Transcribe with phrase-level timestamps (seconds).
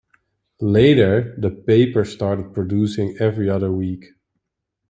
[0.63, 4.05] Later, the paper started producing every other week.